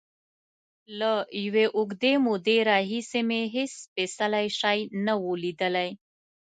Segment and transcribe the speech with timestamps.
[0.99, 1.11] له
[1.43, 5.89] یوې اوږدې مودې راهیسې مې هېڅ سپېڅلی شی نه و لیدلی.